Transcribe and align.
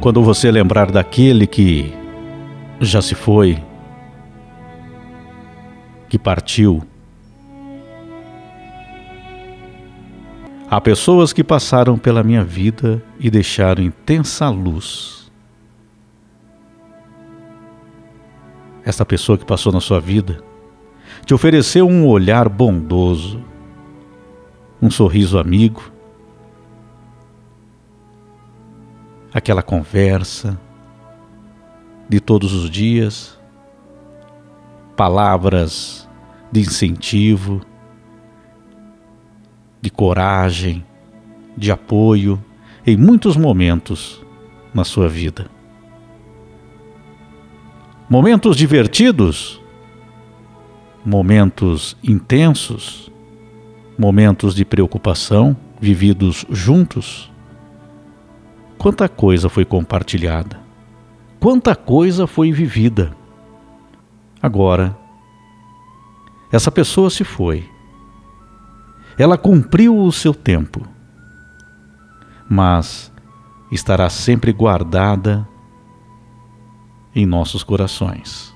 Quando 0.00 0.22
você 0.22 0.48
lembrar 0.48 0.92
daquele 0.92 1.44
que 1.44 1.92
já 2.80 3.02
se 3.02 3.16
foi, 3.16 3.60
que 6.08 6.16
partiu, 6.16 6.84
há 10.70 10.80
pessoas 10.80 11.32
que 11.32 11.42
passaram 11.42 11.98
pela 11.98 12.22
minha 12.22 12.44
vida 12.44 13.02
e 13.18 13.28
deixaram 13.28 13.82
intensa 13.82 14.48
luz. 14.48 15.32
Essa 18.84 19.04
pessoa 19.04 19.36
que 19.36 19.44
passou 19.44 19.72
na 19.72 19.80
sua 19.80 20.00
vida 20.00 20.40
te 21.26 21.34
ofereceu 21.34 21.88
um 21.88 22.06
olhar 22.06 22.48
bondoso, 22.48 23.42
um 24.80 24.90
sorriso 24.92 25.40
amigo, 25.40 25.97
aquela 29.38 29.62
conversa 29.62 30.58
de 32.08 32.20
todos 32.20 32.52
os 32.52 32.68
dias, 32.68 33.38
palavras 34.96 36.08
de 36.50 36.60
incentivo, 36.60 37.60
de 39.80 39.90
coragem, 39.90 40.84
de 41.56 41.70
apoio 41.70 42.42
em 42.86 42.96
muitos 42.96 43.36
momentos 43.36 44.20
na 44.74 44.84
sua 44.84 45.08
vida. 45.08 45.48
Momentos 48.10 48.56
divertidos, 48.56 49.60
momentos 51.04 51.96
intensos, 52.02 53.10
momentos 53.96 54.54
de 54.54 54.64
preocupação 54.64 55.56
vividos 55.80 56.44
juntos 56.50 57.30
Quanta 58.78 59.08
coisa 59.08 59.48
foi 59.48 59.64
compartilhada, 59.64 60.60
quanta 61.40 61.74
coisa 61.74 62.28
foi 62.28 62.52
vivida. 62.52 63.12
Agora, 64.40 64.96
essa 66.52 66.70
pessoa 66.70 67.10
se 67.10 67.24
foi. 67.24 67.68
Ela 69.18 69.36
cumpriu 69.36 69.98
o 69.98 70.12
seu 70.12 70.32
tempo, 70.32 70.86
mas 72.48 73.12
estará 73.70 74.08
sempre 74.08 74.52
guardada 74.52 75.46
em 77.12 77.26
nossos 77.26 77.64
corações. 77.64 78.54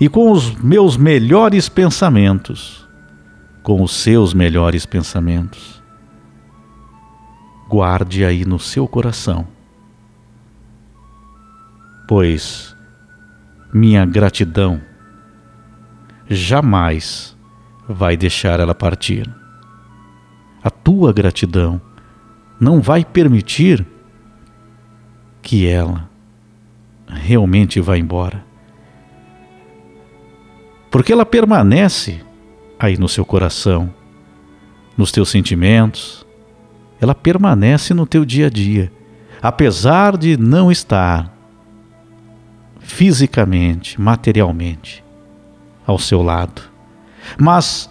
E 0.00 0.08
com 0.08 0.32
os 0.32 0.54
meus 0.54 0.96
melhores 0.96 1.68
pensamentos, 1.68 2.88
com 3.62 3.82
os 3.82 3.92
seus 3.92 4.32
melhores 4.32 4.86
pensamentos, 4.86 5.75
guarde 7.68 8.24
aí 8.24 8.44
no 8.44 8.58
seu 8.58 8.86
coração. 8.86 9.46
Pois 12.08 12.74
minha 13.72 14.04
gratidão 14.06 14.80
jamais 16.28 17.36
vai 17.88 18.16
deixar 18.16 18.60
ela 18.60 18.74
partir. 18.74 19.28
A 20.62 20.70
tua 20.70 21.12
gratidão 21.12 21.80
não 22.58 22.80
vai 22.80 23.04
permitir 23.04 23.86
que 25.42 25.66
ela 25.66 26.08
realmente 27.08 27.80
vá 27.80 27.96
embora. 27.96 28.44
Porque 30.90 31.12
ela 31.12 31.26
permanece 31.26 32.20
aí 32.78 32.96
no 32.96 33.08
seu 33.08 33.24
coração, 33.24 33.92
nos 34.96 35.12
teus 35.12 35.28
sentimentos, 35.28 36.25
ela 37.00 37.14
permanece 37.14 37.92
no 37.92 38.06
teu 38.06 38.24
dia 38.24 38.46
a 38.46 38.50
dia, 38.50 38.92
apesar 39.42 40.16
de 40.16 40.36
não 40.36 40.70
estar 40.70 41.32
fisicamente, 42.80 44.00
materialmente 44.00 45.04
ao 45.86 45.98
seu 45.98 46.22
lado. 46.22 46.62
Mas 47.38 47.90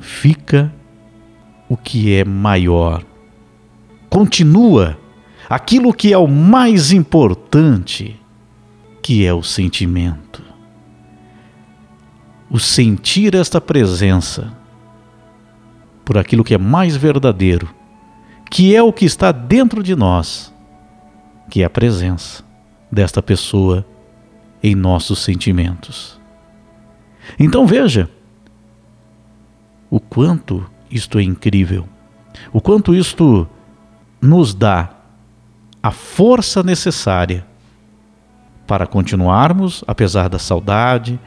fica 0.00 0.72
o 1.68 1.76
que 1.76 2.14
é 2.14 2.24
maior. 2.24 3.04
Continua 4.08 4.98
aquilo 5.48 5.92
que 5.92 6.12
é 6.12 6.18
o 6.18 6.28
mais 6.28 6.92
importante, 6.92 8.18
que 9.02 9.26
é 9.26 9.34
o 9.34 9.42
sentimento. 9.42 10.42
O 12.48 12.58
sentir 12.58 13.34
esta 13.34 13.60
presença 13.60 14.52
por 16.04 16.18
aquilo 16.18 16.44
que 16.44 16.54
é 16.54 16.58
mais 16.58 16.96
verdadeiro 16.96 17.81
que 18.52 18.76
é 18.76 18.82
o 18.82 18.92
que 18.92 19.06
está 19.06 19.32
dentro 19.32 19.82
de 19.82 19.96
nós, 19.96 20.52
que 21.48 21.62
é 21.62 21.64
a 21.64 21.70
presença 21.70 22.44
desta 22.90 23.22
pessoa 23.22 23.82
em 24.62 24.74
nossos 24.74 25.20
sentimentos. 25.20 26.20
Então 27.38 27.66
veja 27.66 28.10
o 29.88 29.98
quanto 29.98 30.70
isto 30.90 31.18
é 31.18 31.22
incrível, 31.22 31.88
o 32.52 32.60
quanto 32.60 32.94
isto 32.94 33.48
nos 34.20 34.52
dá 34.52 34.90
a 35.82 35.90
força 35.90 36.62
necessária 36.62 37.46
para 38.66 38.86
continuarmos 38.86 39.82
apesar 39.86 40.28
da 40.28 40.38
saudade. 40.38 41.18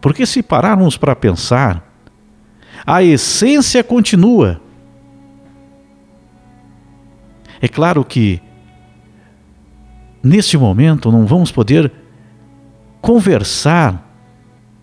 Porque 0.00 0.26
se 0.26 0.42
pararmos 0.42 0.96
para 0.96 1.14
pensar, 1.14 1.88
a 2.84 3.00
essência 3.00 3.84
continua 3.84 4.60
é 7.60 7.68
claro 7.68 8.04
que 8.04 8.40
neste 10.22 10.56
momento 10.56 11.10
não 11.10 11.26
vamos 11.26 11.50
poder 11.50 11.92
conversar 13.00 14.04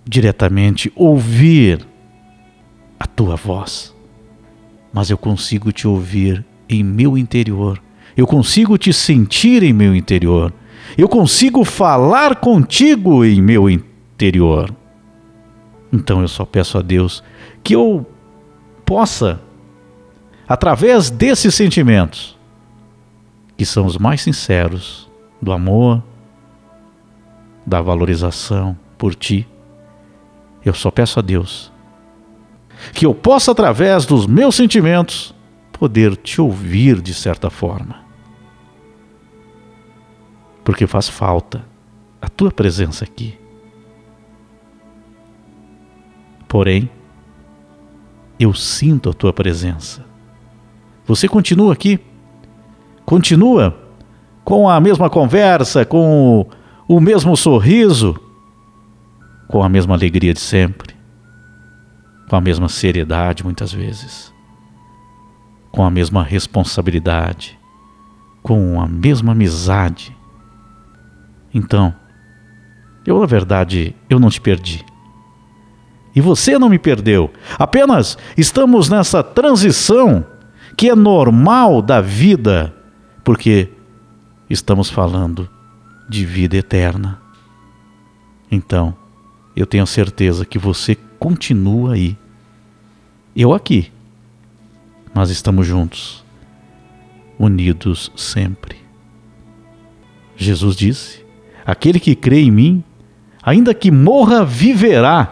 diretamente, 0.08 0.91
ouvir 0.96 1.85
a 3.00 3.08
tua 3.08 3.35
voz, 3.35 3.94
mas 4.94 5.09
eu 5.09 5.18
consigo 5.18 5.72
te 5.72 5.88
ouvir 5.88 6.46
em 6.69 6.84
meu 6.84 7.18
interior, 7.18 7.81
eu 8.16 8.25
consigo 8.25 8.78
te 8.78 8.94
sentir 8.94 9.64
em 9.64 9.74
meu 9.74 9.96
interior, 9.96 10.53
eu 10.97 11.09
consigo 11.09 11.64
falar 11.64 12.35
contigo 12.35 13.25
em 13.25 13.41
meu 13.41 13.69
interior. 13.69 14.74
Então 15.91 16.22
eu 16.22 16.28
só 16.28 16.46
peço 16.46 16.78
a 16.78 16.81
Deus 16.81 17.24
que 17.64 17.74
eu 17.74 18.06
possa, 18.85 19.41
através 20.47 21.09
desses 21.09 21.56
sentimentos, 21.56 22.34
que 23.57 23.66
são 23.66 23.85
os 23.85 23.97
mais 23.97 24.21
sinceros 24.21 25.09
do 25.41 25.51
amor, 25.51 26.03
da 27.66 27.81
valorização 27.81 28.77
por 28.97 29.16
ti. 29.16 29.47
Eu 30.63 30.73
só 30.73 30.91
peço 30.91 31.19
a 31.19 31.21
Deus 31.21 31.71
que 32.93 33.05
eu 33.05 33.13
possa, 33.13 33.51
através 33.51 34.05
dos 34.05 34.27
meus 34.27 34.55
sentimentos, 34.55 35.33
poder 35.71 36.16
te 36.16 36.41
ouvir 36.41 37.01
de 37.01 37.13
certa 37.13 37.49
forma. 37.49 38.03
Porque 40.63 40.87
faz 40.87 41.07
falta 41.07 41.66
a 42.22 42.27
tua 42.27 42.51
presença 42.51 43.03
aqui. 43.03 43.37
Porém, 46.47 46.89
eu 48.39 48.53
sinto 48.53 49.09
a 49.09 49.13
tua 49.13 49.33
presença. 49.33 50.05
Você 51.05 51.28
continua 51.28 51.73
aqui 51.73 51.99
continua 53.05 53.78
com 54.43 54.69
a 54.69 54.79
mesma 54.79 55.09
conversa, 55.09 55.85
com 55.85 56.47
o 56.87 56.99
mesmo 56.99 57.35
sorriso, 57.35 58.16
com 59.47 59.63
a 59.63 59.69
mesma 59.69 59.96
alegria 59.96 60.34
de 60.34 60.40
sempre, 60.40 60.96
com 62.29 62.35
a 62.35 62.41
mesma 62.41 62.69
seriedade 62.69 63.43
muitas 63.43 63.72
vezes, 63.72 64.34
com 65.72 65.84
a 65.84 65.90
mesma 65.90 66.23
responsabilidade, 66.23 67.57
com 68.43 68.79
a 68.79 68.87
mesma 68.87 69.31
amizade. 69.31 70.16
Então, 71.53 71.93
eu 73.05 73.19
na 73.19 73.25
verdade, 73.25 73.96
eu 74.09 74.19
não 74.19 74.29
te 74.29 74.41
perdi. 74.41 74.85
E 76.16 76.22
você 76.22 76.58
não 76.58 76.69
me 76.69 76.79
perdeu. 76.79 77.29
Apenas 77.59 78.17
estamos 78.37 78.90
nessa 78.90 79.22
transição 79.22 80.25
que 80.78 80.90
é 80.90 80.96
normal 80.96 81.81
da 81.81 81.99
vida 81.99 82.73
porque 83.25 83.69
estamos 84.47 84.89
falando 84.89 85.49
de 86.07 86.23
vida 86.23 86.55
eterna. 86.55 87.19
Então, 88.51 88.95
eu 89.55 89.66
tenho 89.66 89.87
certeza 89.87 90.45
que 90.45 90.59
você 90.59 90.95
continua 91.17 91.95
aí. 91.95 92.16
Eu 93.35 93.51
aqui. 93.51 93.91
Mas 95.11 95.31
estamos 95.31 95.66
juntos, 95.66 96.23
unidos 97.39 98.11
sempre. 98.16 98.77
Jesus 100.37 100.75
disse: 100.75 101.25
Aquele 101.66 101.99
que 101.99 102.16
crê 102.16 102.41
em 102.41 102.51
mim, 102.51 102.83
ainda 103.41 103.73
que 103.73 103.89
morra, 103.89 104.45
viverá. 104.45 105.31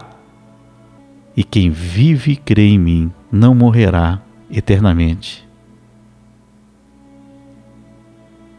E 1.36 1.44
quem 1.44 1.70
vive 1.70 2.32
e 2.32 2.36
crê 2.38 2.70
em 2.70 2.80
mim 2.80 3.12
não 3.32 3.54
morrerá 3.54 4.22
eternamente. 4.50 5.48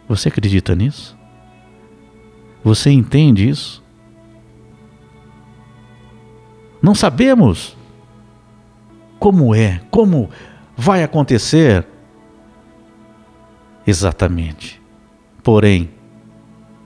Você 0.08 0.28
acredita 0.28 0.74
nisso? 0.74 1.16
Você 2.62 2.90
entende 2.90 3.48
isso? 3.48 3.82
Não 6.82 6.94
sabemos 6.94 7.76
como 9.18 9.54
é, 9.54 9.80
como 9.90 10.28
vai 10.76 11.02
acontecer 11.02 11.86
exatamente. 13.86 14.80
Porém, 15.42 15.90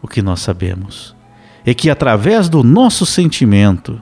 o 0.01 0.09
que 0.09 0.23
nós 0.23 0.41
sabemos 0.41 1.17
é 1.65 1.75
que 1.75 1.91
através 1.91 2.49
do 2.49 2.63
nosso 2.63 3.05
sentimento 3.05 4.01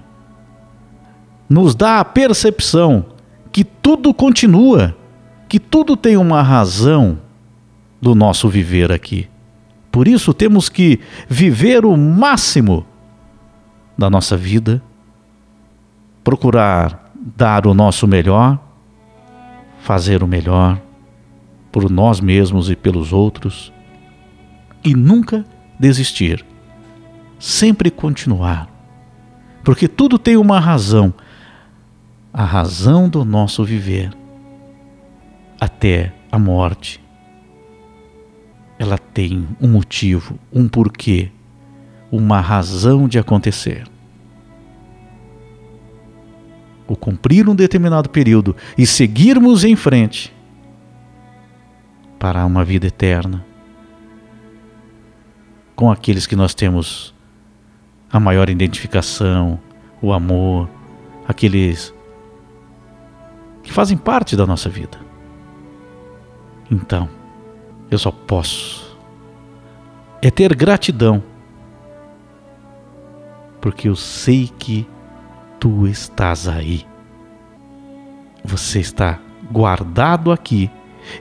nos 1.48 1.74
dá 1.74 2.00
a 2.00 2.04
percepção 2.04 3.06
que 3.50 3.64
tudo 3.64 4.12
continua, 4.12 4.96
que 5.48 5.58
tudo 5.58 5.96
tem 5.96 6.16
uma 6.16 6.42
razão 6.42 7.18
do 8.06 8.14
nosso 8.14 8.48
viver 8.48 8.92
aqui. 8.92 9.28
Por 9.90 10.06
isso 10.06 10.32
temos 10.32 10.68
que 10.68 11.00
viver 11.28 11.84
o 11.84 11.96
máximo 11.96 12.86
da 13.98 14.08
nossa 14.08 14.36
vida, 14.36 14.80
procurar 16.22 17.10
dar 17.36 17.66
o 17.66 17.74
nosso 17.74 18.06
melhor, 18.06 18.60
fazer 19.80 20.22
o 20.22 20.28
melhor 20.28 20.80
por 21.72 21.90
nós 21.90 22.20
mesmos 22.20 22.70
e 22.70 22.76
pelos 22.76 23.12
outros 23.12 23.72
e 24.84 24.94
nunca 24.94 25.44
desistir. 25.76 26.46
Sempre 27.40 27.90
continuar. 27.90 28.68
Porque 29.64 29.88
tudo 29.88 30.16
tem 30.16 30.36
uma 30.36 30.60
razão 30.60 31.12
a 32.32 32.44
razão 32.44 33.08
do 33.08 33.24
nosso 33.24 33.64
viver 33.64 34.12
até 35.58 36.12
a 36.30 36.38
morte. 36.38 37.04
Ela 38.78 38.98
tem 38.98 39.48
um 39.60 39.68
motivo, 39.68 40.38
um 40.52 40.68
porquê, 40.68 41.30
uma 42.10 42.40
razão 42.40 43.08
de 43.08 43.18
acontecer. 43.18 43.84
O 46.86 46.94
cumprir 46.94 47.48
um 47.48 47.54
determinado 47.54 48.08
período 48.08 48.54
e 48.76 48.86
seguirmos 48.86 49.64
em 49.64 49.74
frente 49.74 50.32
para 52.18 52.44
uma 52.46 52.64
vida 52.64 52.86
eterna 52.86 53.44
com 55.74 55.90
aqueles 55.90 56.26
que 56.26 56.34
nós 56.34 56.54
temos 56.54 57.14
a 58.10 58.18
maior 58.18 58.48
identificação, 58.48 59.60
o 60.00 60.12
amor, 60.12 60.68
aqueles 61.28 61.94
que 63.62 63.72
fazem 63.72 63.96
parte 63.96 64.34
da 64.34 64.46
nossa 64.46 64.70
vida. 64.70 64.98
Então, 66.70 67.08
eu 67.90 67.98
só 67.98 68.10
posso 68.10 68.96
é 70.22 70.30
ter 70.30 70.54
gratidão, 70.54 71.22
porque 73.60 73.88
eu 73.88 73.94
sei 73.94 74.50
que 74.58 74.86
tu 75.60 75.86
estás 75.86 76.48
aí. 76.48 76.84
Você 78.44 78.80
está 78.80 79.20
guardado 79.50 80.32
aqui 80.32 80.70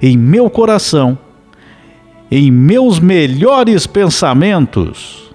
em 0.02 0.18
meu 0.18 0.50
coração, 0.50 1.18
em 2.32 2.50
meus 2.50 3.00
melhores 3.00 3.86
pensamentos, 3.86 5.34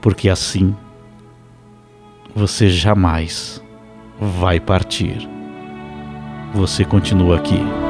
porque 0.00 0.28
assim 0.28 0.76
você 2.34 2.68
jamais 2.68 3.62
vai 4.20 4.60
partir 4.60 5.36
você 6.56 6.84
continua 6.84 7.36
aqui. 7.36 7.85